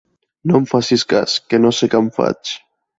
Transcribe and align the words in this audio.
No 0.51 0.57
en 0.61 0.65
facis 0.71 1.05
cas, 1.15 1.37
que 1.51 1.63
no 1.65 1.75
sé 1.81 1.93
què 1.95 2.05
em 2.05 2.13
faig. 2.21 2.59